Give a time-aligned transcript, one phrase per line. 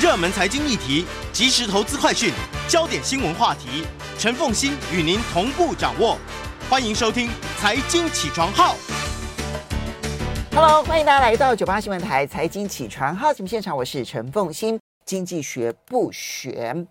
[0.00, 2.32] 热门财经议题、即时投资快讯、
[2.68, 3.84] 焦点新闻话题，
[4.16, 6.16] 陈凤欣与您同步掌握。
[6.70, 7.26] 欢迎收听
[7.58, 8.76] 《财经起床号》。
[10.54, 14.78] Hello，欢迎大家来到九八新闻台《财经起床号》节目现场，我是陈凤欣。
[15.04, 16.86] 经济学不玄，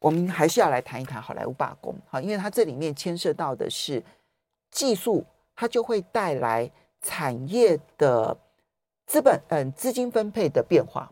[0.00, 1.96] 我们还是要来谈一谈好莱坞罢工。
[2.08, 4.02] 好，因为它这里面牵涉到的是
[4.72, 5.24] 技术，
[5.54, 6.68] 它就会带来
[7.02, 8.36] 产业的
[9.06, 11.08] 资本，嗯，资金分配的变化。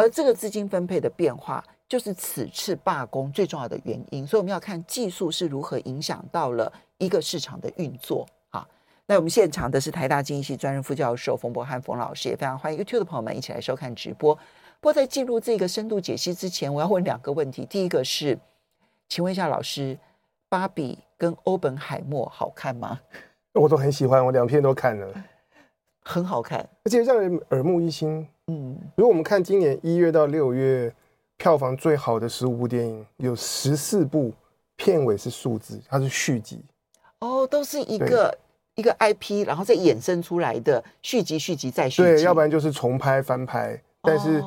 [0.00, 4.26] 而这个资金分配的变化，就是此次罢工最重要的原因。
[4.26, 8.26] 所以我们要看技术是如何影响到了一个市场的运作。
[8.48, 8.66] 好，
[9.04, 14.34] 那我们现场的是台大经济系专任副教授冯博翰冯老师，也非常欢迎 YouTube 的朋友们一起来收看直播。
[14.34, 17.66] 不过在进入这个深度解析之前，我要问两个问题。
[17.66, 18.38] 第一个是，
[19.06, 19.94] 请问一下老师，
[20.48, 22.98] 《芭比》跟《欧本海默》好看吗？
[23.52, 25.24] 我都很喜欢，我两篇都看了，
[26.02, 28.26] 很好看，而且让人耳目一新。
[28.50, 30.92] 嗯，如果我们看今年一月到六月
[31.36, 34.32] 票房最好的十五部电影，有十四部
[34.74, 36.60] 片尾是数字，它是续集。
[37.20, 38.36] 哦，都是一个
[38.74, 42.02] 一个 IP，然后再衍生出来的续集、续集再续集。
[42.02, 43.80] 对，要不然就是重拍、翻拍。
[44.02, 44.42] 但是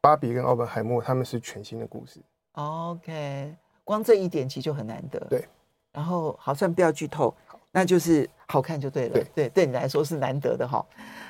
[0.00, 2.20] 芭比跟奥本海默他们是全新的故事。
[2.54, 5.20] OK，光这一点其实就很难得。
[5.30, 5.46] 对，
[5.92, 7.32] 然后好，算不要剧透，
[7.70, 9.14] 那就是好看就对了。
[9.14, 10.84] 对对，对你来说是难得的哈。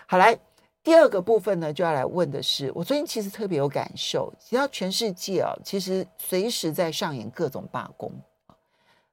[0.06, 0.38] 好来。
[0.84, 8.12] 第二个部分呢，就要来问的是，我最近其实特别有感受，只要全世界啊，其实随时在上演各种罢工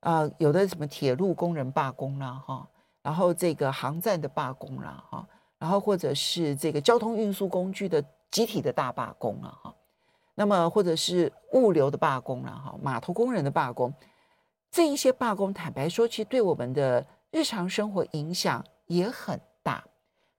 [0.02, 2.68] 啊、呃，有的什么铁路工人罢工啦，哈，
[3.02, 5.26] 然后这个航站的罢工啦，哈，
[5.58, 9.74] 然后或者是这个交通运输工具的集体的大罢工了，哈，
[10.36, 13.94] 那么或者是物流的罢工了，哈，码头工人的罢工，
[14.70, 19.40] 这一些罢工，坦白说，其实对我们的日常生活影响也很。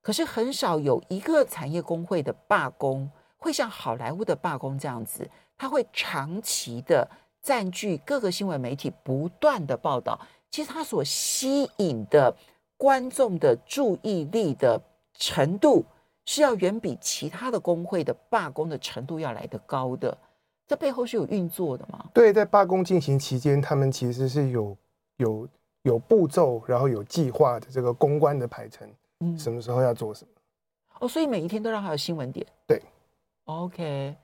[0.02, 3.08] 可是很少有一个产业工会的罢工
[3.38, 7.08] 会像好莱坞的罢工这样子，它会长期的
[7.40, 10.20] 占据各个新闻媒体不断的报道。
[10.50, 12.34] 其实它所吸引的
[12.76, 14.78] 观众的注意力的
[15.14, 15.84] 程度，
[16.26, 20.16] 是要远比其他的工会的罢工的程度要来得高的。
[20.66, 22.04] 这背后是有运作的吗？
[22.12, 24.76] 对，在罢工进行期间，他们其实是有
[25.16, 25.48] 有
[25.82, 28.88] 有步骤，然后有计划的这个公关的排程。
[29.38, 30.30] 什么时候要做什么？
[31.00, 32.46] 哦，所以每一天都让他有新闻点。
[32.66, 32.80] 对
[33.44, 34.14] ，OK，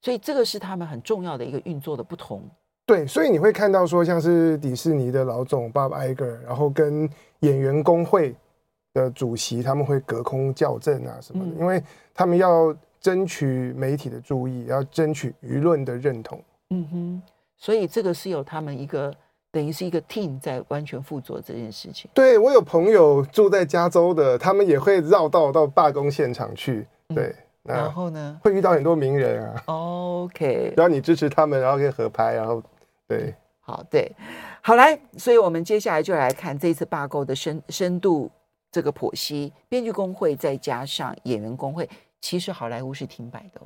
[0.00, 2.42] 所以这个是他们很重要的一个运作的不同。
[2.86, 7.10] 对，所以你会看到说，像是迪士尼的老总 Bob Iger，然后跟
[7.40, 8.34] 演员工会
[8.94, 11.82] 的主席他们会隔空校正啊什么的，嗯，因为
[12.14, 16.42] 他们要争取媒体的注意，要争取舆论的认同。
[16.70, 17.22] 嗯哼，
[17.56, 19.14] 所以这个是有他们一个。
[19.50, 22.10] 等于是一个 team 在完全负责这件事情。
[22.12, 26.86] 对，我有朋友住在加州的，他们也会绕道到罢工现场去。
[27.14, 29.62] 对，嗯、然后呢，会遇到很多名人啊。
[29.66, 32.62] OK， 然后你支持他们，然后可以合拍，然后
[33.06, 34.14] 对，好对，
[34.60, 38.30] 好来，所以我们接下来就来看这次罢工的深深度
[38.70, 39.50] 这个剖析。
[39.66, 41.88] 编剧工会再加上演员工会，
[42.20, 43.60] 其实好莱坞是停摆的，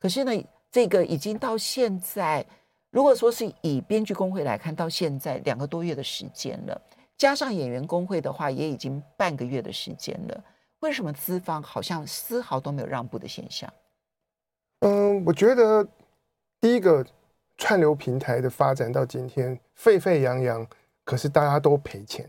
[0.00, 0.32] 可是呢，
[0.70, 2.44] 这个已经到现在。
[2.92, 6.78] 如果说是以编剧工会来看，到现在两个多月的时间了，
[7.16, 10.44] 加上演员工会的话，也已经半个月的时间了。
[10.80, 13.72] 为什么资方好像丝毫都没有让步的现象？
[14.80, 15.88] 嗯，我觉得
[16.60, 17.02] 第一个
[17.56, 20.66] 串流平台的发展到今天沸沸扬扬，
[21.02, 22.28] 可是大家都赔钱。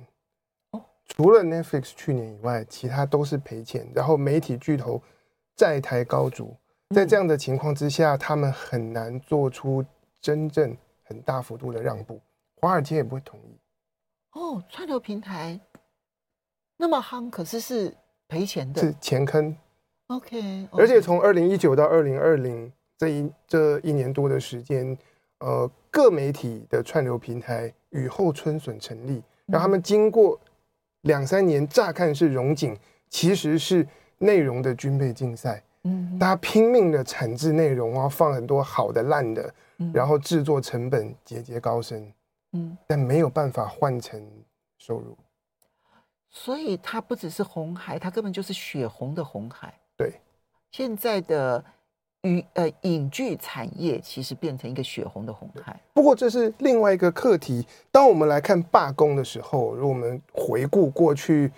[0.71, 3.85] 哦，除了 Netflix 去年以外，其他都是赔钱。
[3.93, 5.01] 然后媒体巨头
[5.57, 6.55] 债台高筑，
[6.95, 9.83] 在这样的情况之下，他们很难做出。
[10.23, 12.21] 真正很大幅度的让步，
[12.55, 13.59] 华尔街也不会同意。
[14.31, 15.59] 哦，串流平台
[16.77, 17.93] 那么夯，可是是
[18.29, 19.53] 赔钱的，是钱坑。
[20.07, 20.67] OK，, okay.
[20.71, 24.97] 而且从二零一九到二零二零这一这一年多的时间，
[25.39, 30.39] 呃，各媒体的串流平台雨后春笋成立，让他们经过
[31.01, 32.77] 两三年，乍看是融景，
[33.09, 33.85] 其实是
[34.19, 35.61] 内容的军备竞赛。
[35.83, 39.53] 嗯，大家拼命的产制内容，然后放很多好的、烂的。
[39.91, 42.09] 然后制作成本节节高升，
[42.53, 44.25] 嗯，但没有办法换成
[44.77, 45.17] 收入，
[46.29, 49.73] 所以它不只是红海，它根本就是血红的红海。
[49.97, 50.13] 对，
[50.71, 51.61] 现在的
[52.21, 55.77] 娱呃影剧产业其实变成一个血红的红海。
[55.91, 57.67] 不过这是另外一个课题。
[57.91, 61.51] 当我们来看罢工的时候，如果我们回顾过去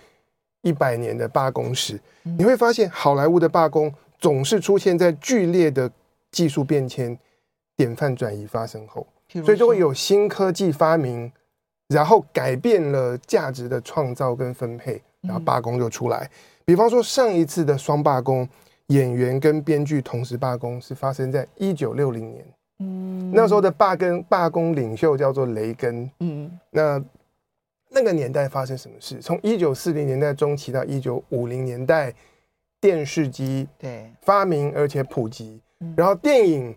[0.62, 5.90] 一百年的罢工史，你会发现好莱坞的罢工总是出现在剧烈的
[6.30, 7.18] 技术变迁。
[7.78, 9.06] 典范转移发生后，
[9.44, 11.30] 所以就会有新科技发明，
[11.88, 16.30] 然后改变了价值的创造跟分配，然后罢工就出来。
[16.64, 18.48] 比方说上一次的双罢工，
[18.86, 22.46] 演员跟编剧同时罢工是发生在一九六零年。
[22.78, 26.10] 嗯，那时候的罢工罢工领袖叫做雷根。
[26.20, 27.04] 嗯，那
[27.90, 29.18] 那个年代发生什么事？
[29.20, 32.10] 从一九四零年代中期到一九五零年代，
[32.86, 35.60] 电视机对发明而且普及，
[35.96, 36.72] 然后电影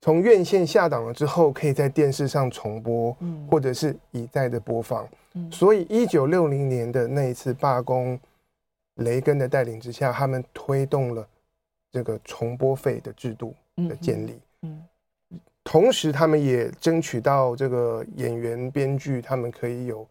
[0.00, 5.04] 从院线下档了之后，可以在电视上重播，嗯或者是一再的播放。
[5.50, 8.16] 所以一九六零年的那一次罢工，
[8.96, 11.26] 雷根的带领之下，他们推动了
[11.90, 13.52] 这个重播费的制度
[13.88, 14.40] 的建立。
[14.62, 14.80] 嗯。
[15.64, 20.06] 同时，他们也争取到这个演员、编剧，他们可以有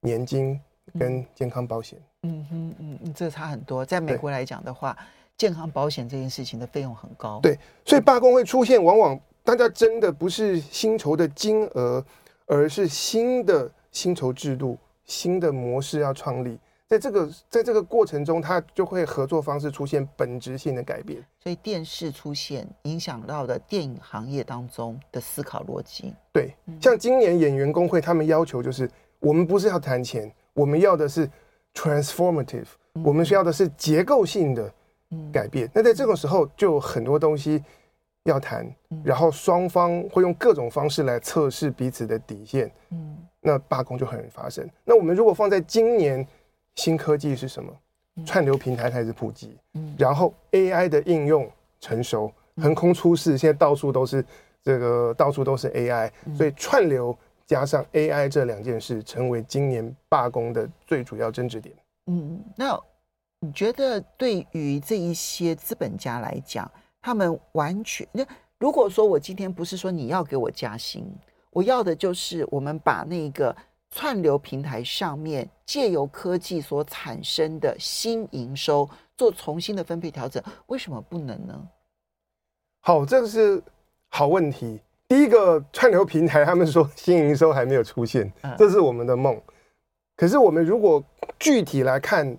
[0.00, 0.60] 年金
[0.98, 1.98] 跟健康保险。
[2.24, 3.84] 嗯哼嗯嗯，这差很多。
[3.84, 4.96] 在美国来讲的话，
[5.36, 7.38] 健康保险这件事情的费用很高。
[7.40, 12.04] 对，所以罢工会出现，往往大家争的不是薪酬的金额，
[12.46, 16.58] 而是新的薪酬制度、新的模式要创立。
[16.86, 21.22] 在这个在这个过程中，它就会合作方式出现本质性的改变。
[21.42, 26.14] 所以电视出现影响到的电影行业当中的思考逻辑。
[26.32, 28.88] 对，像今年演员工会他们要求就是，
[29.18, 31.28] 我们不是要谈钱，我们要的是
[31.74, 32.66] transformative，
[33.04, 34.72] 我们需要的是结构性的
[35.32, 35.68] 改变。
[35.74, 37.62] 那在这种时候，就有很多东西
[38.24, 38.66] 要谈，
[39.04, 42.70] 然后双方会用各种方式来测试彼此的底线。
[42.90, 44.68] 嗯，那罢工就很容易发生。
[44.84, 46.26] 那我们如果放在今年。
[46.76, 47.72] 新科技是什么？
[48.26, 51.48] 串流平台开始普及，嗯，然后 AI 的应用
[51.78, 54.24] 成熟，横空出世，现在到处都是
[54.60, 61.74] 这个，到处都是 AI，所以串流加上 AI 这两件事，成为今年罢工的最主要争执点。
[62.06, 62.80] 嗯，那
[63.40, 66.70] 你觉得对于这一些资本家来讲，
[67.00, 68.26] 他们完全那
[68.58, 71.04] 如果说我今天不是说你要给我加薪，
[71.50, 73.54] 我要的就是我们把那个。
[73.96, 81.68] 串流平台上面借由科技所产生的新营收做重新的分配调整，为什么不能呢？
[82.80, 83.62] 好，这个是
[84.08, 84.80] 好问题。
[85.14, 89.40] 第一个串流平台，他们说新营收还没有出现，这是我们的梦。
[90.16, 91.00] 可是我们如果
[91.38, 92.36] 具体来看，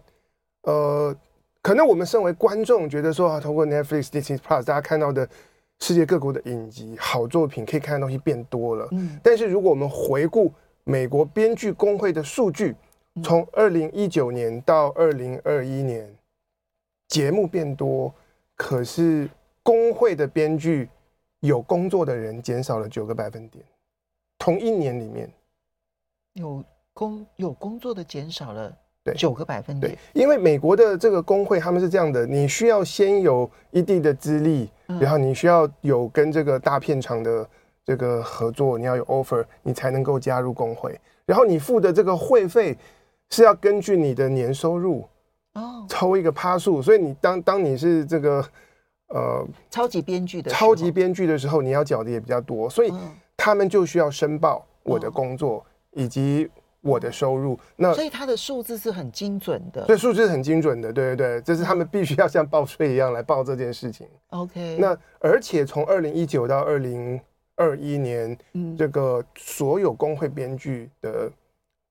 [0.64, 1.16] 呃，
[1.62, 5.26] 可能我们身为观众觉得说啊，通过 Netflix、Disney Plus，大家看到的
[5.80, 8.86] 世界各国的影集、好作品，可以看的东西变多了。
[8.92, 10.52] 嗯，但是如果我们回顾。
[10.88, 12.76] 美国编剧工会的数据，
[13.24, 16.08] 从二零一九年到二零二一年，
[17.08, 18.14] 节目变多，
[18.56, 19.28] 可是
[19.64, 20.88] 工会的编剧
[21.46, 23.64] 有工作的人减少了九个百分点。
[24.38, 25.30] 同一年里面，
[26.34, 26.64] 有
[26.94, 28.76] 工有工作的减少了
[29.16, 29.92] 九个百分点。
[29.94, 34.70] 对，因为美国的这个工会他们是这样的：你需要先有一定的资历，
[35.00, 37.48] 然后你需要有跟这个大片厂的。
[37.88, 41.00] 这个合作你要有 offer，你才能够加入工会。
[41.24, 42.76] 然后你付的这个会费
[43.30, 45.08] 是要根据你的年收入
[45.54, 46.82] 哦，抽一个趴数。
[46.82, 48.44] 所以你当当你是这个
[49.08, 52.94] 呃超级编剧的超级编剧的时候，你要缴的也比较多，所以
[53.38, 56.50] 他们就需要申报我的工作以及
[56.82, 57.60] 我的收入。
[57.76, 64.08] 那所以他的数字是很精准的，对，数字是很精准的，对对对，这是他们必须要像报税一样来报这件事情。
[64.30, 67.20] OK，那而且从二零一九到二零。
[67.58, 68.38] 二一年，
[68.78, 71.32] 这个所有工会编剧的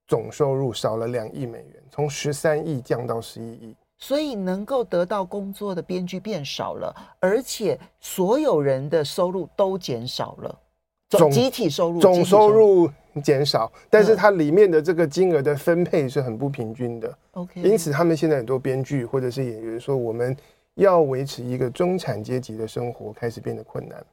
[0.06, 3.74] 总收入少了两亿美元，从十三亿降到十一亿。
[4.06, 10.58] 所以能够得到工作的编剧变少了，而且所有人的收入都减少了，
[11.08, 12.90] 总集体收入总收入
[13.22, 17.16] 减少，但是它里面的这个金额的分配是很不平均的。
[17.30, 20.36] OK，因此他们现在很多编剧或者是演员说，我们
[20.74, 24.04] 要维持一个中产阶级的生活开始变得困难。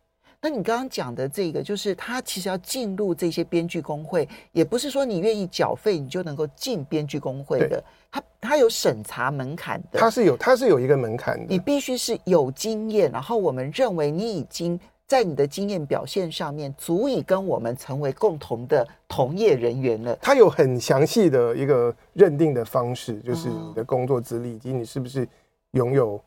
[0.44, 20.16] 那你刚刚讲的这个，就是他其实要进入这些编剧工会，也不是说你愿意缴费你就能够进编剧工会的，他他有审查门槛的，他是有他是有一个门槛的，你必须是有经验，然后我们认为你已经在你的经验表现上面足以跟我们成为共同的同业人员了。
[20.24, 25.28] 他有很详细的一个认定的方式，就是你的工作资历以及你是不是
[25.74, 26.20] 拥有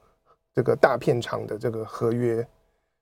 [0.54, 2.46] 这个大片场的这个合约。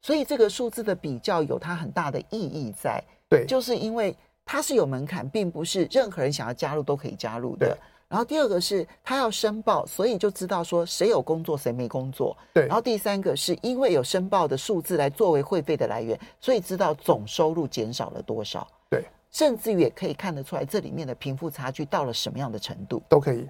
[0.02, 7.78] 所以这个数字的比较有它很大的意义在，对，就是因为它是有门槛，并不是任何人想要加入都可以加入的。
[8.08, 12.36] 然后第二个是他要申报，所以就知道说谁有工作谁没工作。
[12.52, 12.66] 对。
[12.66, 18.68] 然后第三个是因为有申报的数字来作为会费的来源，所以知道总收入减少了多少。
[18.90, 19.02] 对。
[19.30, 23.02] 甚至于也可以看得出来这里面的贫富差距到了什么样的程度。
[23.08, 23.48] 都可以。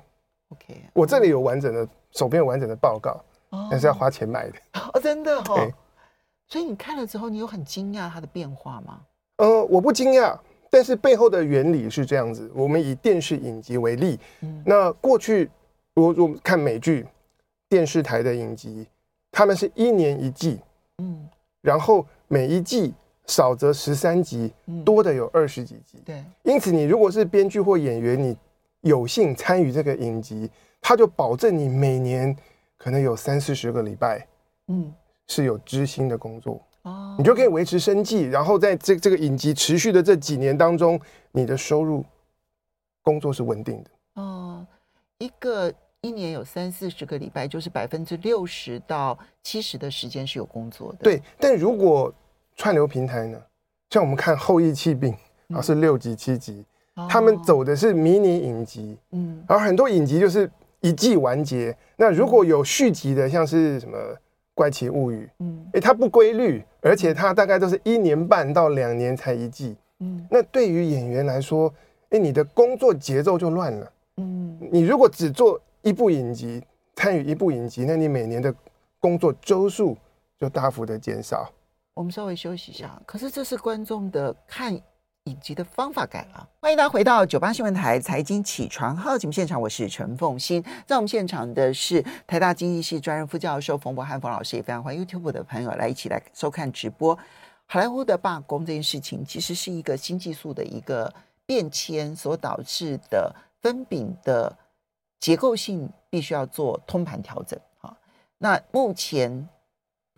[0.51, 0.81] OK。
[0.93, 3.21] 我这里有完整的手边有完整的报告，
[3.69, 4.55] 但是要花钱买的。
[4.93, 5.69] 哦，真的哦。
[6.53, 9.01] 所以你看了之后，你有很惊讶它的变化吗？
[9.39, 12.53] 呃，我不惊讶，但是背后的原理是这样子。
[12.55, 15.49] 我们以电视影集为例，嗯，那过去
[15.95, 17.07] 我我看美剧，
[17.71, 18.87] 电视台的影集
[19.31, 20.61] 他们是一年一季，
[20.99, 21.27] 嗯，
[21.63, 22.93] 然后每一季
[23.25, 24.53] 少则十三集，
[24.85, 26.03] 多的有二十几集。
[26.05, 28.37] 对，因此你如果是编剧或演员，你
[28.83, 30.51] 有幸参与这个影集，
[30.83, 32.37] 他就保证你每年
[32.77, 34.27] 可能有三四十个礼拜，
[34.69, 34.93] 嗯，
[35.29, 36.61] 是有知心的工作。
[36.83, 41.01] 哦，你就可以维持生计，然后在这这个影集持续的这几年当中，
[41.31, 42.05] 你的收入
[43.03, 43.91] 工作是稳定的。
[44.15, 44.67] 哦，
[45.19, 50.99] 一个一年有三四十个礼拜，就是百分之六十到七十的时间是有工作的。
[51.05, 52.13] 对，但如果
[52.57, 53.41] 串流平台呢，
[53.91, 55.15] 像我们看《后羿弃病》
[55.57, 56.65] 啊，是六集七集，
[56.97, 60.51] 嗯，他们走的是迷你影集，嗯，而很多影集就是
[60.81, 61.77] 一季完结。
[61.97, 63.97] 那如果有续集的，像是什么？
[64.55, 71.73] 怪奇物语，嗯，哎，它不规律，而且它大概都是一年半到两年才一季，嗯，那对于演员来说，
[72.11, 76.63] 哎，你的工作节奏就乱了，嗯，你如果只做一部影集，
[76.97, 78.55] 参与一部影集，那你每年的
[79.01, 79.97] 工作周数
[80.39, 81.51] 就大幅的减少。
[81.95, 84.79] 我们稍微休息一下，可是这是观众的看。
[85.27, 86.49] 影集的方法改了。
[86.61, 90.61] 欢迎大家回到九八新闻台财经起床号节目现场，我是陈凤欣。
[90.85, 97.17] 在我们现场的是台大经济系专任副教授冯博翰冯老师，也非常欢迎 YouTube 的朋友来一起来收看直播。
[97.67, 101.13] 好莱坞的罢工这件事情，其实是一个新技术的一个
[101.47, 104.59] 变迁所导致的分饼的
[105.21, 107.57] 结构性，必须要做通盘调整。
[107.79, 107.97] 哈，
[108.39, 109.49] 那目前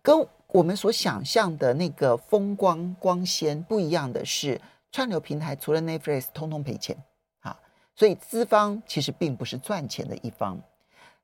[0.00, 4.58] 跟我们所想象的那个风光光鲜不一样的是。
[4.94, 6.96] 串流平台除了 Netflix，通通赔钱，
[7.40, 7.58] 啊，
[7.96, 10.56] 所以资方其实并不是赚钱的一方。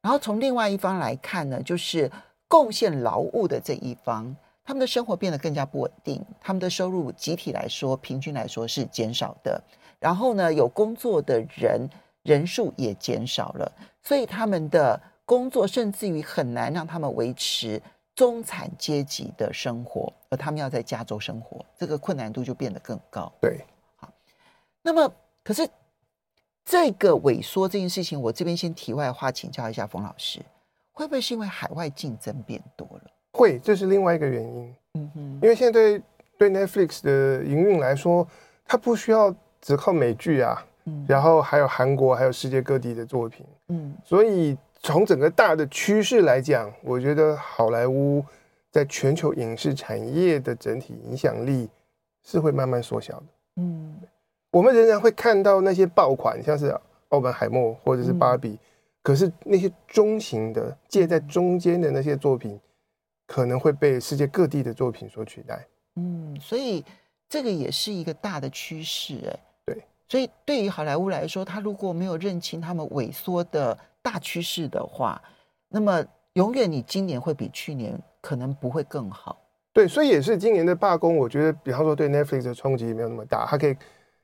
[0.01, 2.11] 然后从另外一方来看呢，就是
[2.49, 4.35] 贡献劳务的这一方，
[4.65, 9.63] 他们的生活变得更加不稳定，他们的收入集体来说，平均来说是减少的。
[10.01, 11.89] 然后呢，有工作的人
[12.25, 13.71] 人数也减少了，
[14.03, 17.81] 所以他们的工作甚至于很难让他们维持。
[18.21, 23.33] 中产阶级的生活，而他们要在加州生活，这个困难度就变得更高。
[23.41, 23.65] 对，
[23.97, 24.13] 好，
[24.83, 25.11] 那么
[25.43, 25.67] 可是
[26.67, 30.39] 这个萎缩这件事情，我这边先题外话请教一下冯老师，
[30.93, 33.11] 会不会是因为海外竞争变多了？
[33.33, 34.75] 会，这是另外一个原因。
[34.97, 36.03] 嗯哼，因为现在对
[36.37, 38.29] 对 Netflix 的营运来说，
[38.67, 44.59] 它不需要只靠美剧啊，嗯，然后还有韩国，还有世界各地的作品，嗯，所以。
[44.83, 48.25] 从整个大的趋势来讲，我觉得好莱坞
[48.71, 51.69] 在全球影视产业的整体影响力
[52.25, 53.27] 是会慢慢缩小的。
[53.57, 54.01] 嗯，
[54.51, 56.75] 我们仍然会看到那些爆款，像是
[57.11, 58.59] 奥本海默或者是芭比，
[59.03, 62.59] 可是那些中型的介在中间的那些作品，
[63.27, 65.67] 可能会被世界各地的作品所取代。
[65.97, 66.83] 嗯，所以
[67.29, 69.85] 这个也是一个大的趋势，哎，对。
[70.09, 73.77] 所以对于好莱坞来说，他如果没有认清他们萎缩的。
[74.03, 75.21] 大趋势的话，
[75.69, 76.05] 那么
[76.35, 79.41] 永远你今年会比去年可能不会更好。
[79.73, 83.77] 对，所以也是今年的罢工，我觉得比方说对 Netflix 的冲击没有那么大，它可以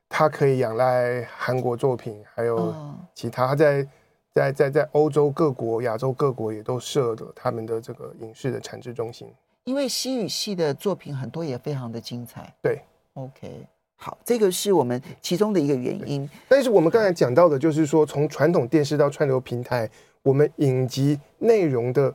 [0.09, 2.75] 它可以仰赖韩国作品，还有
[3.15, 3.89] 其他，它在
[4.33, 9.33] 在在在欧洲各国、亚洲各国也都设了他们的这个影视的产制中心。
[9.65, 12.53] 因为西语系的作品很多也非常的精彩。
[12.63, 12.81] 对
[13.15, 13.67] ，OK。
[13.99, 16.29] 好，这个是我们其中的一个原因。
[16.49, 19.91] 但是我们刚才讲到的，就是说从传统电视到串流平台，
[20.23, 22.15] 我们影集内容的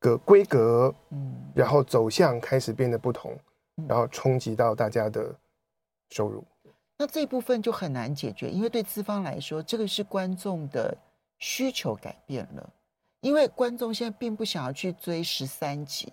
[0.00, 3.38] 个规格，嗯，然后走向开始变得不同，
[3.88, 5.32] 然后冲击到大家的
[6.10, 6.44] 收入。
[6.98, 10.94] 那这部分就很难解决，因为对资方来说，这个是观众的
[11.38, 12.70] 需求改变了。
[13.20, 16.10] 因为观众现在并不想要去追十三集，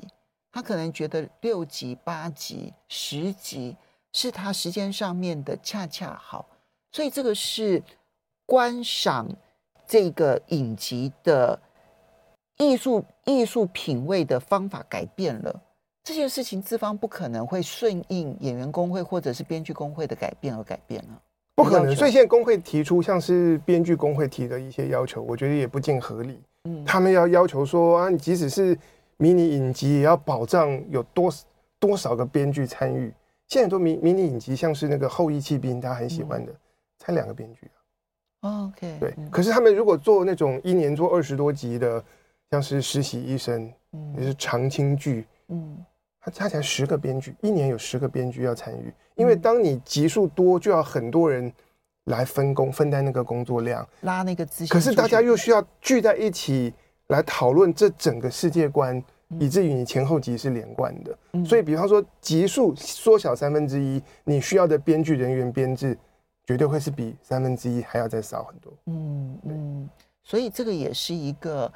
[0.51, 3.75] 他可能觉得六集、八集、十集。
[4.19, 6.43] 是他时间上面的恰恰好，
[6.91, 7.83] 所以这个是
[8.47, 9.27] 观赏
[9.85, 11.59] 这个影集的
[12.57, 15.61] 艺术艺术品味的方法改变了。
[16.03, 21.21] 这件事情资方不可能会顺应演员工会或者是编剧工会的改变而改变了，
[21.53, 21.95] 不可能。
[21.95, 26.41] 所以现在工会提出像是编剧工会提的一些要求，我觉得也不尽合理。
[26.63, 28.75] 嗯，他们要要求说啊，你即使是
[29.17, 31.31] 迷你影集，也要保障有多
[31.77, 33.13] 多少个编剧参与。
[33.47, 36.53] 现在很多迷迷你影集，像是那个《后翼弃兵》，大家很喜欢的，
[36.99, 37.71] 才两个编剧
[38.41, 38.65] 啊。
[38.65, 39.15] OK，对。
[39.31, 42.03] 可是他们如果做那种一年做二十多集的，
[42.51, 45.77] 像是《实习医生》，嗯，也是长青剧，嗯，
[46.19, 48.93] 他加起来十个编剧，一年有十个编剧要参与。
[49.15, 51.51] 因为当你集数多，就要很多人
[52.05, 54.67] 来分工分担那个工作量，拉那个资。
[54.67, 56.73] 可是大家又需要聚在一起
[57.07, 59.01] 来讨论这整个世界观。
[59.39, 65.97] 以至于你前后集是连贯的，嗯、所以比方说集数缩小三分之一，你需要的编剧人员编制
[66.45, 68.73] 绝对会是比三分之一还要再少很多。
[68.85, 69.89] 嗯嗯，
[70.23, 71.71] 所以这个也是一个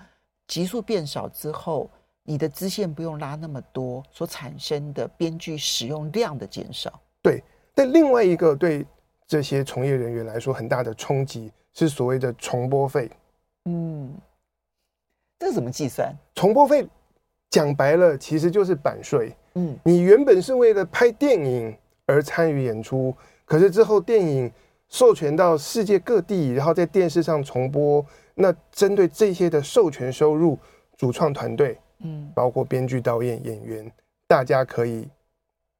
[0.47, 1.89] 集数变少之后，
[2.23, 6.99] 你的支线不用拉那么多，所产生的编剧使用量的减少。
[7.21, 7.43] 对，
[7.75, 8.85] 但另外一个对
[9.27, 13.11] 这些从业人员来说很大的冲击是所谓的重播费。
[13.65, 14.09] 嗯，
[15.37, 16.15] 这个怎么计算？
[16.33, 16.87] 重播费
[17.51, 19.31] 讲白了其实就是版税。
[19.55, 23.13] 嗯，你原本是为了拍电影而参与演出，
[23.45, 24.49] 可是之后电影
[24.87, 28.03] 授权到世界各地，然后在电视上重播，
[28.33, 30.57] 那针对这些的授权收入，
[30.97, 33.91] 主创团队，嗯，包括编剧、导演、演员，
[34.25, 35.05] 大家可以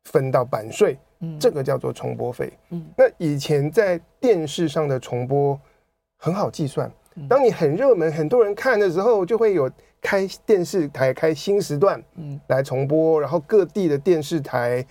[0.04, 2.51] 分到版税，嗯，这个叫做重播费。
[2.72, 5.58] 嗯，那以前在电视上的重播
[6.18, 6.92] 很好计算，
[7.30, 9.72] 当你很热门、很多人看的时候，就会有。
[10.01, 14.84] 开电视台开新时段，嗯，来重播，然后各地的电视台，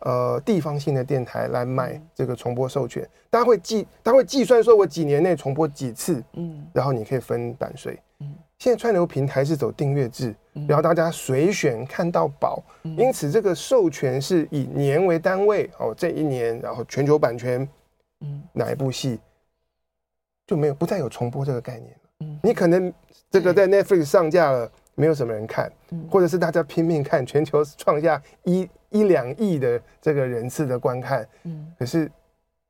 [0.00, 10.34] 呃，地方性的电台来买这个重播授权，大家会计，他会计算说，我几年内重播几次，嗯，然后你可以分版税，嗯，现在串流平台是走订阅制，
[10.68, 17.66] 然后大家随选看到宝，因此这个授权是以年为单位，哦，这一年，然后全球版权，
[18.22, 19.20] 嗯，哪一部戏
[20.44, 21.94] 就没有不再有重播这个概念
[22.42, 22.92] 你可能。
[23.28, 25.70] 这个在 Netflix 上架了，没有什么人看，
[26.08, 32.10] 或者是大家拼命看，全球创下一一两亿的这个人次的观看，嗯，可是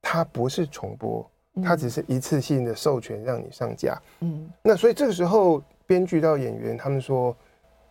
[0.00, 1.30] 它不是重播，
[1.62, 7.36] 它只是一次性的授权让你上架，嗯，那所以这个时候编剧到演员他们说，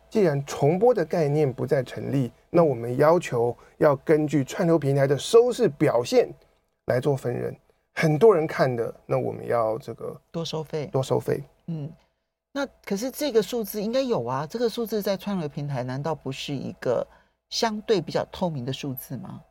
[0.10, 6.28] 既然重播的概念不再成立，那我们要求要根据串流平台的收视表现
[6.88, 7.56] 来做分润，
[7.96, 11.92] 很多人看的，那我们要这个多收费，多收费，嗯。
[12.52, 17.06] 那可是这个数字应该有啊，这个数字在串流平台难道不是一个
[17.50, 19.42] 相对比较透明的数字吗？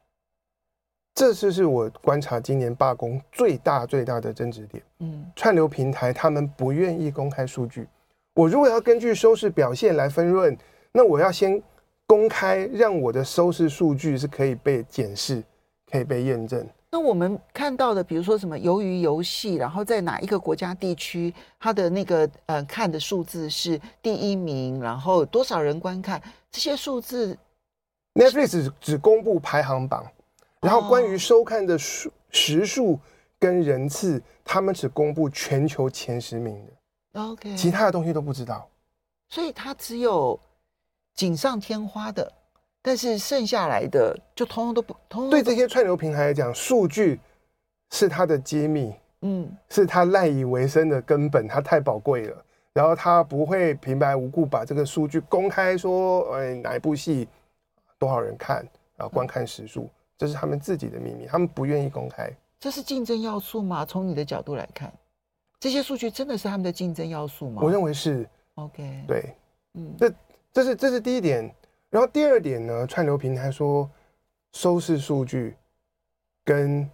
[1.15, 4.83] 这次是我观察今年罢工最大最大的争执点。
[5.01, 7.87] 嗯，串流平台他们不愿意公开数据。
[8.35, 10.57] 我如果要根据收视表现来分润，
[10.91, 11.63] 那我要先
[12.07, 15.45] 公开，让我的收视数据是可以被检视、
[15.91, 16.67] 可以被验证。
[16.95, 27.37] 那我们看到的，比如说什么鱿鱼游戏，然后在哪一个国家地区，它的那个呃看的数字是第一名，然后多少人观看这些数字
[28.15, 30.07] ，Netflix 只，公布排行榜，
[30.61, 33.01] 然后关于收看的数时数
[33.41, 38.69] 跟人次，他们只公布全球前十名的，OK，其他的东西都不知道，
[39.31, 40.39] 所以它只有
[41.17, 42.33] 锦上添花的。
[42.87, 45.31] 但是剩下来的就通通都不通通。
[45.31, 47.19] 对这些串流平台来讲，数据
[47.93, 52.45] 是它的机密，嗯，是它赖以为生的根本，它太宝贵了。
[52.75, 57.27] 然后它不会平白无故把这个数据公开说，哎，哪一部戏
[57.99, 58.57] 多少人看，
[58.97, 62.31] 然后观看时数，这是他们自己的秘密，他们不愿意公开。
[62.61, 63.87] 这是竞争要素吗？
[63.87, 64.93] 从你的角度来看，
[65.59, 67.63] 这些数据真的是他们的竞争要素吗？
[67.65, 68.29] 我认为是。
[68.57, 69.35] OK，对，
[69.73, 70.13] 嗯，这
[70.53, 71.51] 这是这是第一点。
[71.95, 73.89] 然后第二点呢，串流平台说
[74.53, 75.55] 收视数据
[76.45, 76.91] 跟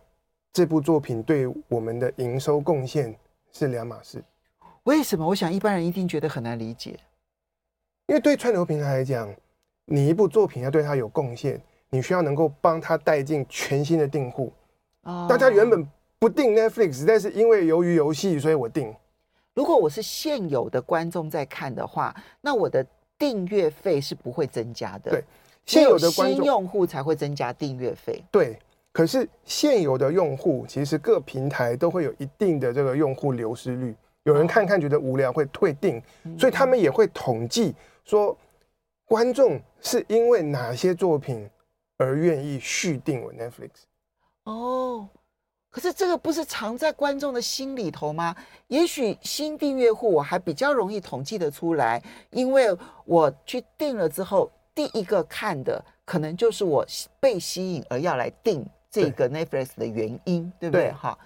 [0.52, 3.18] 这部作品对我们的营收贡献
[3.50, 4.22] 是两码事。
[4.82, 5.26] 为什么？
[5.26, 7.00] 我想一般人一定觉得很难理解。
[8.08, 9.34] 因为对串流平台来讲，
[9.86, 11.58] 你一部作品要对它有贡献，
[11.88, 14.52] 你需要能够帮它带进全新的订户。
[15.04, 15.26] 哦。
[15.26, 18.94] 大家原本不订 Netflix，但是因为由于游戏，所以我订。
[19.54, 22.86] 如果我是现有的观众在看的话，那我的。
[23.20, 25.24] 订阅费是不会增加的，对，
[25.66, 28.24] 现有的新用户才会增加订阅费。
[28.30, 28.58] 对，
[28.90, 36.02] 可是现有的用户其实各平台都会有一定的这个用户流失率，有人看看觉得无聊会退订，
[36.38, 37.74] 所以他们也会统计
[38.06, 38.34] 说
[39.04, 41.46] 观众是因为哪些作品
[41.98, 43.68] 而愿意续订我 Netflix。
[44.44, 45.06] 哦。
[45.70, 48.34] 可是这个不是藏在观众的心里头吗？
[48.66, 56.84] 也许新订阅户我还比较容易统计得出来，因为我去订了之后，第一个看的可能就是我
[57.20, 60.92] 被吸引而要来订这个 Netflix 的原因，对，对不对？
[60.92, 61.16] 哈。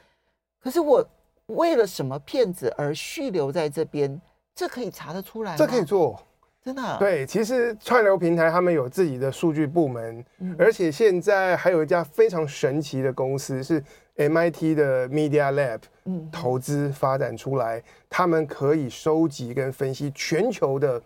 [0.61, 1.07] 可是我
[1.47, 4.21] 为了什么片子而续留在这边，
[4.55, 5.57] 这可以查得出来吗？
[5.57, 6.21] 这可以做。
[6.63, 13.85] 真的、啊、对，其实串流平台他们有自己的数据部门，嗯、而且现在还有一家非常神奇的公司是
[14.17, 21.03] MIT 的 Media Lab，嗯，投资发展出来，他们可以收集跟分析全球的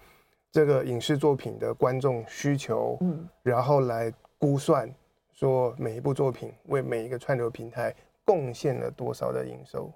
[0.51, 4.93] 这个影视作品的观众需求，嗯，然后来估算
[5.33, 7.95] 说每一部作品为每一个串流平台
[8.25, 9.91] 贡献了多少的营收。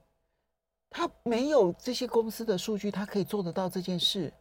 [0.89, 4.33] 他没有这些公司的数据，他可以做得到这件事。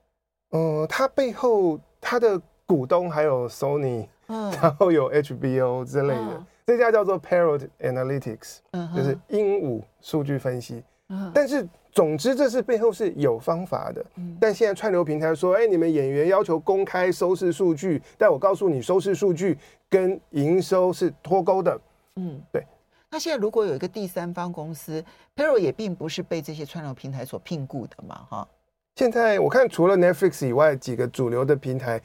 [0.49, 14.05] 呃，他背后他的股东还有 Sony，嗯，然后有 HBO 之类的，嗯、这家叫做 Parrot Analytics，嗯，就是鹦鹉数据分析，嗯，但是总之这是背后是有方法的。
[14.15, 19.57] 嗯，但现在串流平台说，哎，你们演员要求公开收视数据，但我告诉你，收视数据
[19.89, 21.77] 跟营收是脱钩的。
[22.15, 22.65] 嗯，对。
[23.09, 25.03] 那现在如果有一个第三方公司
[25.35, 28.47] ，Pearl 也并不是被这些串流平台所聘雇的嘛，哈。
[28.95, 32.01] 现在我看除了 Netflix 以外，几个主流的平台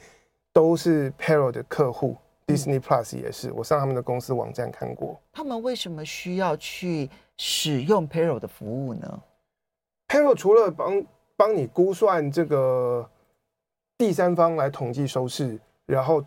[0.51, 2.17] 都是 Pearl 的客户。
[2.47, 5.19] Disney Plus 也是，我上他们的公司网站看过。
[5.33, 9.21] 他们为什么需要去使用 Pearl 的服务呢
[10.07, 11.05] ？Pearl 除了帮
[11.35, 13.07] 帮你估算这个
[13.97, 16.23] 第三方来统计收视，然后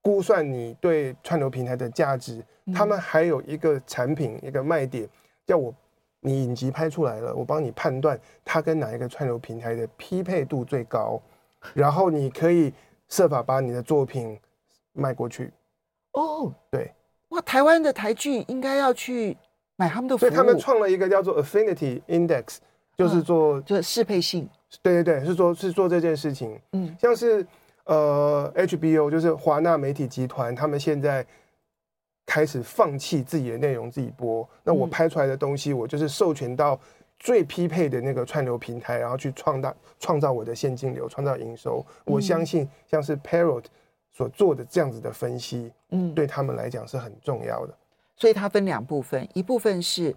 [0.00, 5.08] 估算你对串流平台的价值，嗯、他们还有一个产品一个卖点，
[5.44, 5.74] 叫我
[6.20, 11.20] 你影集拍出来了，我帮你判断它跟哪一个串流平台的匹配度最高，
[11.74, 12.72] 然后你可以
[13.08, 14.38] 设法把你的作品。
[14.94, 15.52] 卖过去。
[16.12, 16.90] 哦，对，
[17.30, 19.36] 哇，台湾的台剧应该要去
[19.74, 22.58] 买他们的服务，所以他们创了一个叫做 Affinity Index，
[22.96, 24.48] 就是做、嗯、就是适配性，
[24.80, 27.44] 对对对，是做是做这件事情，嗯，像是
[27.86, 31.26] 呃 HBO 就是华纳媒体集团，他们现在
[32.24, 36.78] 开始放弃自己的内容自己播，那我拍出来的东西，我就是授权到
[37.18, 41.84] 最匹配的那个串流平台，然后去创造创造我的现金流，创造营收。
[42.04, 43.64] 我相信像是 Parrot。
[44.14, 47.72] 所做的这样子的分析，嗯，对他们来讲是很重要的。
[47.72, 47.82] 嗯，
[48.16, 50.14] 所以它分两部分，一部分是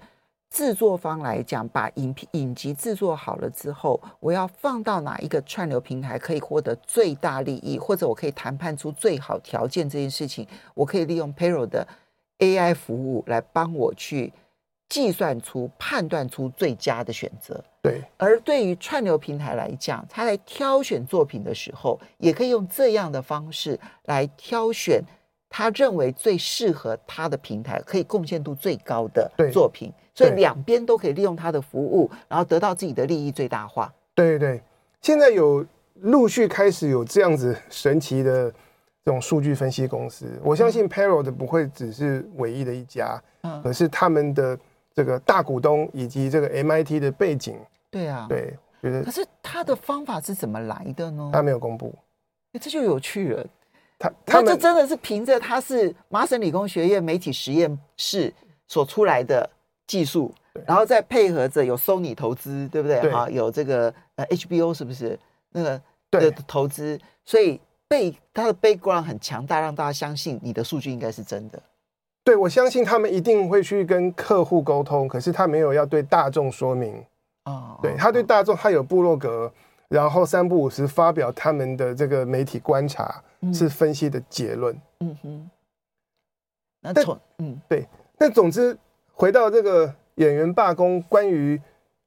[0.50, 11.86] 制作方来讲，把影片影集制作好了之后，我要放到哪一个串流平台可以获得最大利益，或者我可以谈判出最好条件这件事情，我可以利用 Pearl 的
[12.38, 14.32] AI 服务来帮我去。
[14.90, 17.62] 计算出、判断出最佳的选择。
[17.88, 25.02] 对，而对于串流平台来讲，他在挑选作品的时候，也可以用这样的方式来挑选
[25.50, 29.92] 他认为最适合他的平台、可以贡献度最高的作品。
[30.14, 33.94] 所以两边都可以利用他的服务，然后得到自己的利益最大化。
[34.16, 34.62] 对对，
[35.02, 35.66] 现在有
[36.02, 38.52] 陆续开始有这样子神奇的
[39.06, 40.26] 这种数据分析公司。
[40.44, 44.58] 我相信 Pearl 的不会只是唯一的一家，嗯，可是他们的。
[44.98, 47.56] 这个大股东以及这个 MIT 的背景，
[47.90, 51.30] 对啊，对，觉得可是他的方法是怎么来的呢？
[51.34, 51.94] 他没有公布，
[52.60, 53.46] 这就有趣了。
[54.00, 58.32] 他他这真的是凭着他是麻省理工学院媒体实验室
[58.68, 59.50] 所出来的
[59.88, 60.32] 技术，
[60.66, 63.12] 然后再配合着有 Sony 投资，对不对？
[63.12, 65.18] 哈，有这个呃 HBO 是不是
[65.52, 67.00] 那个的投资？
[67.26, 71.60] 所以背他的 background 很强大，让大家相信你的数据应该是真的。
[72.24, 77.04] 对，我相信他们一定会去跟客户沟通，可是他没有要对大众说明。
[77.48, 79.52] 哦，对，他对大众，他有部落格，
[79.88, 84.80] 然后三不五时发表他们的这个媒体观察，是分析的结论。
[85.00, 85.50] 嗯哼。
[86.82, 87.88] 那错嗯对，
[88.20, 88.78] 那总之
[89.12, 91.60] 回到这个演员罢工，关于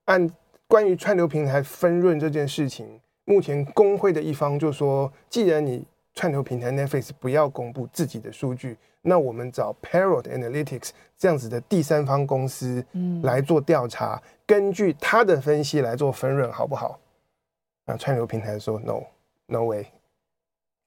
[0.05, 0.31] 按
[0.69, 8.77] 关于串流平台分润这件事情，目前工会的一方就说，既然你串流平台 Netflix 不要公布自己的数据。
[9.03, 16.99] 那我们找 Parrot Analytics 这样子的第三方公司嗯来做调查，根据他的分析来做分润，好不好？
[17.87, 19.87] 那串流平台说 No，No way。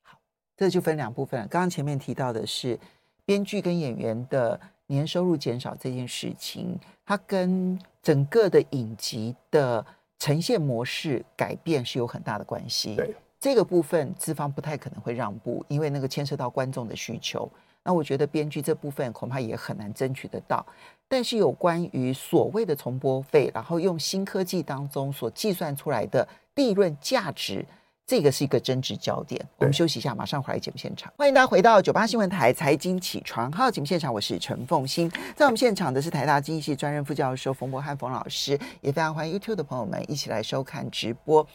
[0.04, 0.18] 好，
[0.56, 1.40] 这就分两部分。
[1.50, 2.80] 刚刚前面提到的是
[3.26, 9.86] 编剧跟演员的年收入减少这件事情，它跟整个的影集的
[10.20, 12.96] 呈现模式改变是有很大的关系。
[12.96, 17.52] 对，这个部分资方不太可能会让步，因为那个牵涉到观众的需求。
[17.84, 20.66] 那我觉得编剧这部分恐怕也很难争取得到，
[21.10, 26.26] 但是有关于所谓的重播费，然后用新科技当中所计算出来的
[26.56, 27.66] 利润价值，
[28.08, 29.46] 这个是一个争执焦点。
[29.58, 31.12] 我们休息一下，马上回来节目现场。
[31.18, 41.46] 欢迎大家回到九八新闻台财经起床号节目现场，我是陈凤欣，在我们现场的是台大经济系专任副教授冯博翰冯老师，也非常欢迎 YouTube 的朋友们一起来收看直播。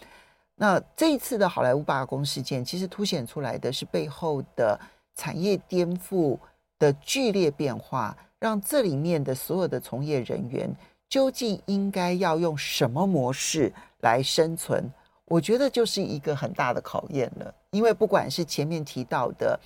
[0.59, 4.79] 那这一次的好莱坞罢工事件，其实凸显出来的是背后的。
[5.21, 6.38] 产业颠覆
[6.79, 10.73] 的剧烈变化，让这里面的所有的从业人员
[11.09, 14.88] 究竟应该要用什么模式来生存？
[15.25, 17.53] 我觉得就是一个很大的考验了。
[17.73, 19.59] 因为不管是前面提到的，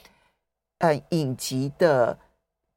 [0.79, 2.17] 呃，影集的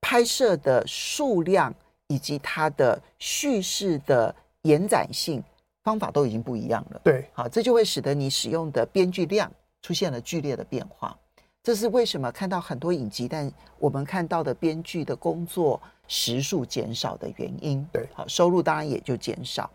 [0.01, 1.73] 拍摄的数量
[2.07, 5.41] 以及它的叙事的延展性
[5.85, 7.01] 方法都已经不一样了。
[7.03, 9.49] 对，好，这就会使得你使用的编剧量
[9.83, 11.15] 出现了剧烈的变化。
[11.63, 17.87] 这是为什么看到很多影集，但我们看到的编剧的工作时数减少的原因。
[17.93, 19.69] 对，好，收入当然也就减少。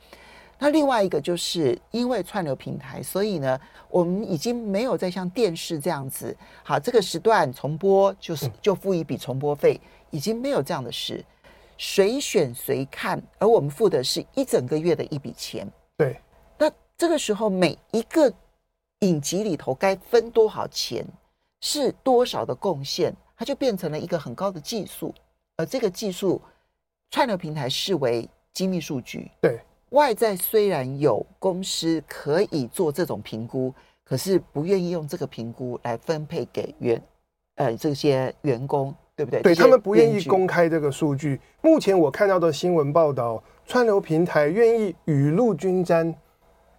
[0.59, 11.25] 那另外一个就是因为串流平台，所以呢，我们已经没有再像电视这样子，好，这个时段重播就是就付一笔重播费，已经没有这样的事。
[11.79, 15.66] 随选随看，而我们付的是一整个月的一笔钱。
[16.00, 16.18] 对，
[16.56, 18.32] 那这个时候每一个
[19.00, 21.04] 影集里头该分多少钱，
[21.60, 25.14] 是多少的贡献，它就变成了一个很高的技术，
[25.58, 26.40] 而这个技术
[27.10, 29.30] 串流平台视为机密数据。
[29.42, 29.60] 对，
[29.90, 37.02] 外在虽然有公司可以做这种评估，可是不愿意用这个评估来分配给员
[37.56, 38.94] 呃这些员工。
[39.20, 39.42] 对不对？
[39.42, 41.38] 对，他们不愿意公开这个数据。
[41.61, 46.14] 目前我看到的新闻报道，串流平台愿意雨露均沾，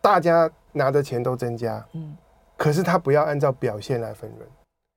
[0.01, 1.85] 大家拿的钱都增加。
[1.93, 2.17] 嗯，
[2.57, 4.49] 可是他不要按照表现来分润，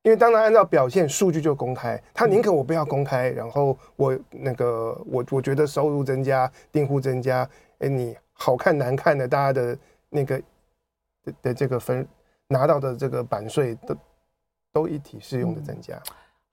[0.04, 2.02] 因为当然按照表现，数据就公开。
[2.14, 7.46] 他宁可我不要公开，然后我那个我我觉得收入增加，订户增加，
[7.80, 9.78] 哎，你好看难看的，大家的
[10.08, 10.38] 那个
[11.24, 12.08] 的的这个分
[12.48, 13.96] 拿到的这个版税都
[14.72, 16.00] 都一体适用的增加。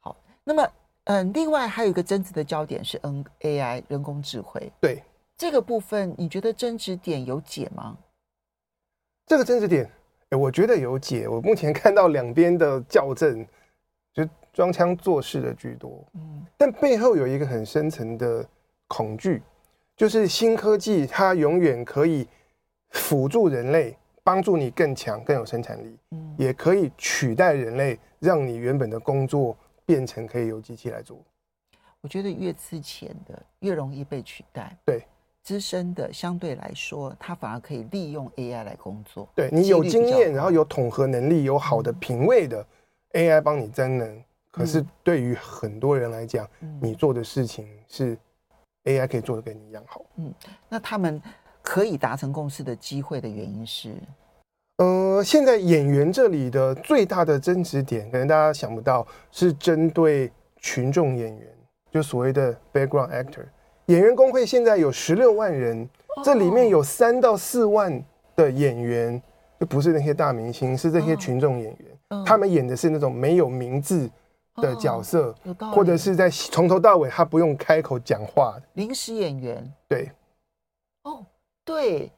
[0.02, 0.68] 好，那么。
[1.12, 4.72] 嗯，另外还有一个争执的焦点是 N A I 人工智慧。
[4.80, 5.04] 对
[5.36, 7.98] 这个部分，你觉得争执点有解吗？
[9.26, 9.92] 这个争执点，
[10.30, 11.28] 哎，我觉得有解。
[11.28, 13.46] 我目前看到两边的校正，
[14.14, 16.02] 就装腔作势的居多。
[16.14, 18.48] 嗯，但背后有一个很深层的
[18.88, 19.44] 恐惧，
[19.98, 22.26] 就是新科技它永远可以
[22.92, 25.98] 辅助人类，帮助你更强、更有生产力。
[26.12, 29.58] 嗯，也可以取代人类，让你原本的工作。
[29.86, 31.20] 变成可以由机器来做，
[32.02, 34.76] 我觉得越之前的越容易被取代。
[34.86, 35.06] 对，
[35.44, 39.28] 资深的相对来说，他反而可以利用 AI 来工作。
[39.36, 42.66] 对，你有经验，然后有统合能力，有好的品味的
[43.14, 44.08] AI 帮你增能。
[44.08, 48.18] 嗯、可是对于很多人来讲，嗯、你做的事情是
[48.84, 50.04] AI 可以做的跟你一样好。
[50.16, 50.34] 嗯，
[50.70, 51.22] 那他们
[51.62, 53.96] 可以达成共识的机会的原因是？
[54.82, 61.48] 呃，现在演员这里的最大的争执点，可能大家想不到，是针对群众演员，
[61.92, 63.46] 就所谓的 background actor。
[63.86, 65.88] 演员工会现在有十六万人，
[66.24, 68.04] 这里面有三到四万
[68.36, 69.22] 的演员，
[69.60, 72.24] 就不是那些大明星，是这些群众演员。
[72.26, 74.10] 他们演的是那种没有名字
[74.56, 75.32] 的角色，
[75.72, 79.72] 或者是在从头到尾他不用开口讲话的临时演员。
[79.88, 80.12] 对，
[81.04, 81.24] 哦，
[81.64, 82.12] 对。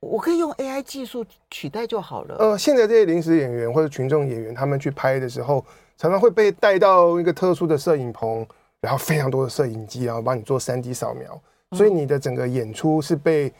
[0.00, 2.36] 我可以用 AI 技术取代就好了。
[2.38, 5.64] 呃，现在这些临时演员或者群众演员，他们去拍的时候，
[5.96, 8.46] 常常会被带到一个特殊的摄影棚，
[8.80, 11.40] 然后非常多的摄影机，然后帮你做 3D 扫描，
[11.72, 13.52] 所以你的整个演出是被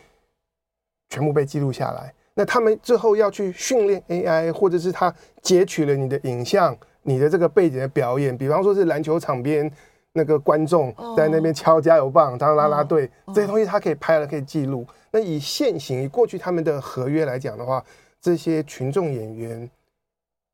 [1.11, 2.15] 全部被记录下来。
[2.35, 9.69] 那他们之后要去训练 AI，或者是他截取了你的影像，你的这个背景的表演，比方说是篮球场边
[10.13, 14.87] 那个观众在那边敲加油棒，当啦啦队这些东西，他可以拍了，可以记录。
[15.11, 17.85] 那以现行以过去他们的合约来讲的话，
[18.21, 19.71] 这些群众演员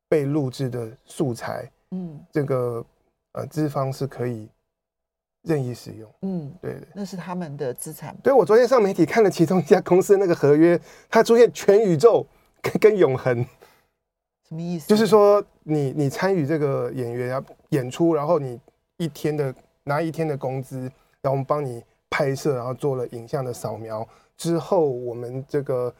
[0.07, 2.85] 被录制的素材，嗯，这个
[3.33, 4.47] 呃资方是可以
[5.43, 8.15] 任意使用，嗯，对的，那是他们的资产。
[8.23, 12.25] 对，我昨天上媒体看了其中一家公司那个合约，它出现全宇宙
[12.61, 13.45] 跟跟永恒，
[14.47, 14.87] 什么意思？
[14.87, 18.59] 就是说你你参与这个演员要演出，然后你
[18.97, 20.79] 一天的拿一天的工资，
[21.21, 24.07] 然后我们帮你拍摄，然后做了影像的扫描。
[24.37, 25.93] 之后，我们这个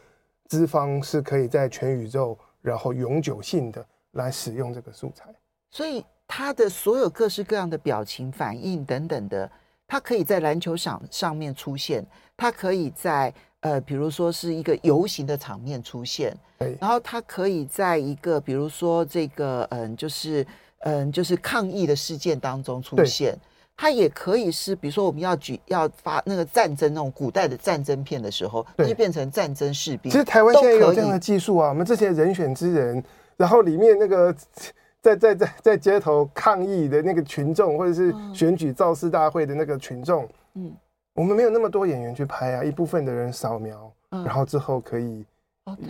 [0.48, 5.26] 资方是可以在全宇宙，然后永久性的来使用这个素材。
[5.72, 9.50] 所以，他的所有各式各样的表情、反应等等的，
[9.88, 16.36] 他可以在篮球场上面出现，他可以在呃，比如说是一个游行的场面出现，
[16.80, 20.46] 然后他可以在一个比如说这个嗯，就是
[20.80, 23.38] 嗯，就是抗议的事件当中出现。
[23.78, 30.12] 它也可以是，比如说我们要举要发那个战争那种古代的战争片的时候，就变成战争士兵。
[30.12, 33.04] 其实台湾现在也有这样的技术啊，我们这些人选之人，
[33.36, 34.34] 然后里面那个
[35.02, 40.74] 在在在在街头抗议的那个群众，或者是选举造势大会的那个群众，嗯，
[41.14, 45.26] 我们没有那么多演员去拍啊，一部分的人扫描，然后之后可以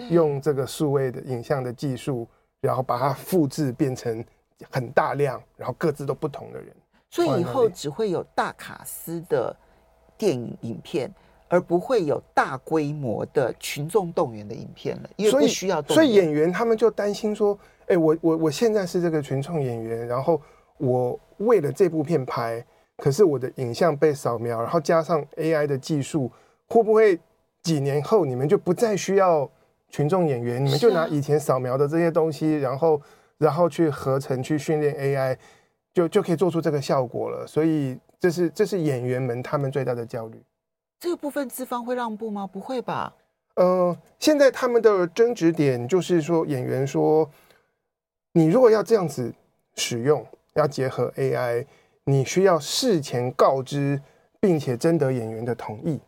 [0.10, 2.28] 用这个数位的影像的技术，
[2.62, 4.26] 然后把它复制变成
[4.72, 6.76] 很大量，然后各自都不同的人。
[7.16, 9.56] 所以以后只会有大卡司的
[10.18, 11.10] 电影影片，
[11.48, 15.96] 而不会有大规模的群众动员的影片了，因为不需要动员。
[15.96, 20.42] 所以演员他们就担心说：“哎，我我我现在是这个群众演员，然后
[20.78, 22.62] 我为了这部片拍，
[22.98, 26.30] 可是我的影像被扫描，然后加上 AI 的技术，
[26.68, 27.18] 会不会
[27.64, 29.50] 几年后你们就不再需要
[29.90, 30.66] 群众演员？
[30.66, 33.02] 你们就拿以前扫描的这些东西，然后
[33.38, 35.38] 然后去合成去训练 AI。”
[35.96, 40.44] 就就可以做出这个效果了，所以这是这是演员们他们最大的焦虑。
[41.00, 42.46] 这个部分资方会让步吗？
[42.46, 43.14] 不会吧？
[43.56, 47.30] 呃，现在他们的争执点就是说，演员说，
[48.34, 49.34] 你如果要这样子
[49.76, 51.66] 使用，要结合 AI，
[52.04, 54.02] 你需要事前告知
[54.42, 56.02] 并且征得演员的同意。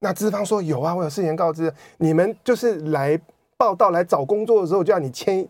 [0.00, 3.18] 那资方说有啊，我有事前告知你们，就是来
[3.56, 5.48] 报道来找工作的时候，就要你签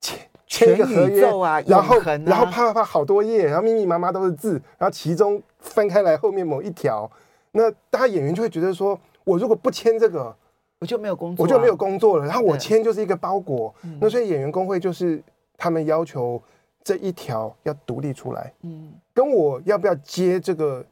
[0.00, 0.18] 签
[0.50, 7.10] 签一个合约啊，然后、啊、然后啪啪啪好多页，然后密密麻麻都是字，然后其中翻开来后面某一条，
[7.52, 10.36] 那大家演员就会觉得说，我如果不签这个，
[10.80, 12.26] 我就没有工作、啊，我就没有工作了。
[12.26, 15.22] 然后我签就是一个包裹，那所以演员工会就是
[15.56, 16.42] 他们要求
[16.82, 20.84] 这一条要独立出来，嗯，跟我要不要接这个。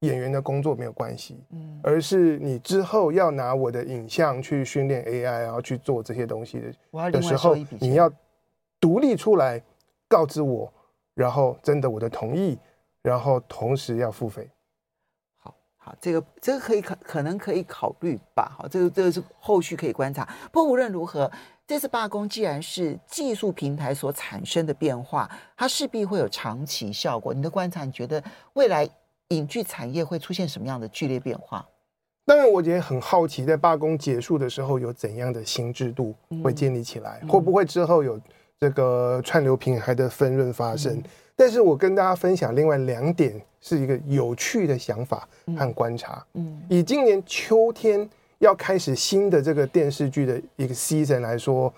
[0.00, 8.10] 演员的工作没有关系，嗯，而是你之后要拿我的影像去训练 AI，然后去做这些东西的的时候，你要
[8.80, 9.62] 独立出来
[10.08, 10.72] 告知我，
[11.14, 12.58] 然后征得我的同意，
[13.02, 14.50] 然后同时要付费。
[15.36, 18.50] 好，好，这个这个可以可可能可以考虑吧？
[18.58, 20.26] 好，这个这个是后续可以观察。
[20.50, 21.30] 不过无论如何，
[21.66, 27.34] 这次罢工既然是技术平台所产生的变化，它势必会有长期效果。
[27.34, 28.22] 你的观察，你觉得
[28.54, 28.88] 未来？
[29.30, 31.64] 影剧产业会出现什么样的剧烈变化？
[32.26, 36.12] 当然，我也很好奇，在罢工结束的时候，有怎样的新制度
[36.42, 37.20] 会建立起来？
[37.22, 38.20] 嗯、会不会之后有
[38.60, 40.94] 这个串流平台的分润发生？
[40.94, 41.02] 嗯、
[41.34, 46.24] 但是我跟大家分享另外两点，是一个有趣的想法和观察。
[46.34, 51.72] 嗯，以今年秋天要开始新的这个电视剧的一个 season 来说，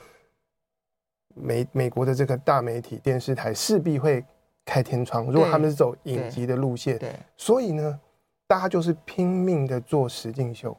[1.35, 4.25] 美美国的这个大媒体电视台势必会。
[4.65, 7.99] 开天窗，如果他们是走影集的路线，对，所以呢，
[8.47, 10.75] 大家就是拼命的做实境秀。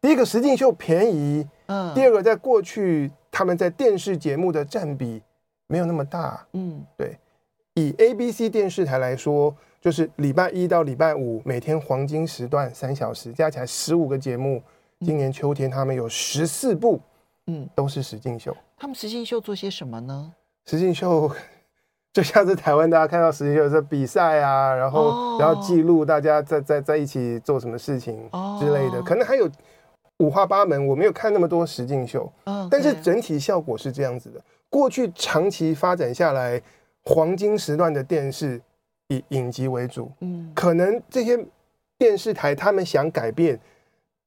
[0.00, 5.20] 第一个实境秀便宜，嗯，第二个在过去他们在电视节目的占比
[5.66, 7.18] 没有那么大，嗯，对。
[7.74, 14.62] 以 ABC 电视台来说，就是礼拜一到礼拜五每天黄金时段三小时，加起来十五个节目。
[15.00, 17.00] 今年秋天他们有十四部，
[17.46, 18.56] 嗯，都是实境秀。
[18.76, 20.32] 他们实境秀做些什么呢？
[20.66, 21.28] 实境秀。
[22.12, 25.40] 就像是台湾，大家看到实境秀是比赛啊，然后、oh.
[25.40, 28.28] 然后记录大家在在在一起做什么事情
[28.60, 29.06] 之类的，oh.
[29.06, 29.50] 可能还有
[30.22, 30.86] 五花八门。
[30.86, 32.68] 我没有看那么多实境秀，oh, okay.
[32.70, 34.40] 但是整体效果是这样子的。
[34.70, 36.62] 过去长期发展下来，
[37.04, 38.60] 黄金时段的电视
[39.08, 41.38] 以影集为主，嗯，可能这些
[41.98, 43.58] 电视台他们想改变，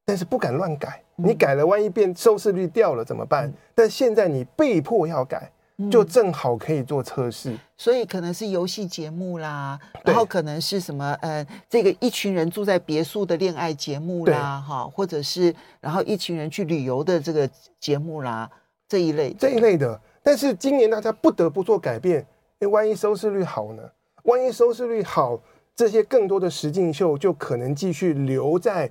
[0.05, 1.01] 但是不敢乱改。
[1.15, 3.51] 你改了，万一变收视率掉了怎么办？
[3.73, 5.49] 但现在你被迫要改。
[5.91, 18.49] 就正好可以做测试，嗯，所以可能是游戏节目啦，然后可能是什么呃，这个一群人住在别墅的恋爱节目啦，哈，或者是然后一群人去旅游的这个节目啦，
[18.87, 19.99] 这一类这一类的。
[20.23, 22.25] 但是今年大家不得不做改变，
[22.59, 23.83] 哎，万一收视率好呢？
[24.23, 25.37] 万一收视率好，
[25.75, 28.89] 这些更多的实境秀就可能继续留在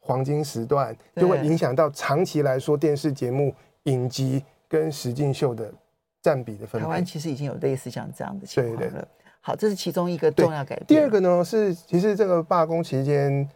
[0.00, 5.72] 黄金时段，就会影响到长期来说电视节目影集跟实境秀的。
[6.24, 8.80] 占比的分配，台湾其实已经有类似像这样的情况了。
[8.80, 9.08] 对对对。
[9.42, 10.86] 好，这是其中一个重要改变。
[10.86, 13.46] 第二个呢是，其实这个罢工期间，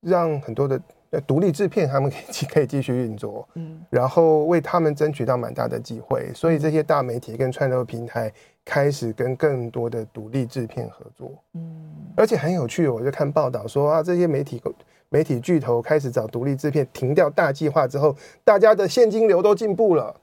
[0.00, 0.80] 让很多的
[1.26, 6.32] 独立制片他们可以可以继续运作，嗯，然后为他们争取到蛮大的机会。
[6.34, 8.32] 所以这些大媒体跟串流平台
[8.64, 14.62] 开始跟更多的独立制片合作，嗯，而且很有趣，我就看报道说啊，这些媒体
[15.10, 20.18] 媒体巨头开始找独立制片，停掉大计划之后，大家的现金流都进步了。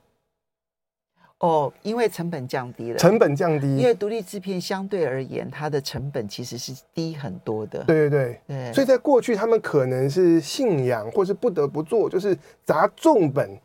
[1.43, 7.83] 哦，因为成本降低了，成本降低，因为独立制片相对而言，它的成本其实是低很多的。
[7.83, 13.59] 对对对，对，所以在过去，他们可能是信仰，或是不得不做，就是砸重本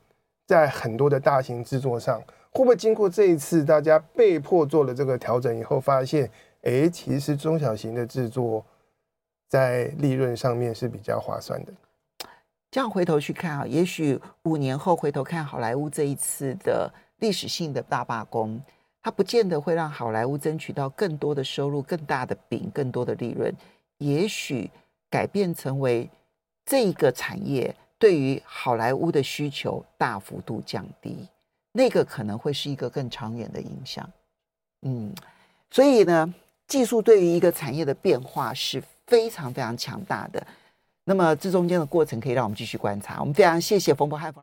[0.44, 2.20] 在很多的大型制作上。
[2.50, 6.28] 会不会经过这一次大家被迫做了这个调整以后，发现，
[6.62, 8.66] 哎，其实中小型的制作
[9.48, 11.72] 在利润上面是比较划算的。
[12.72, 16.92] 这样回头去看啊，也许五年后回头看好莱坞这一次的。
[17.18, 18.60] 历史性的大罢工，
[19.02, 23.54] 它不见得会让好莱坞争取到更多的收入、更大的饼、更多的利润。
[23.98, 24.70] 也许
[25.10, 26.08] 改变成为
[26.64, 31.26] 这一个产业对于好莱坞的需求大幅度降低，
[31.72, 34.08] 那个可能会是一个更长远的影响。
[34.82, 35.12] 嗯，
[35.70, 36.32] 所以呢，
[36.66, 40.46] 技术对于一个产业的变化是非常非常强大的。
[41.04, 43.18] 那么这中间的过程可以让我们继续观察。
[43.18, 44.32] 我们非常谢谢冯博翰。